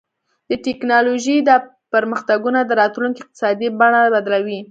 د 0.49 0.51
ټیکنالوژۍ 0.65 1.37
دا 1.49 1.55
پرمختګونه 1.93 2.59
د 2.65 2.71
راتلونکي 2.81 3.19
اقتصاد 3.21 3.57
بڼه 3.79 4.01
بدلوي. 4.13 4.59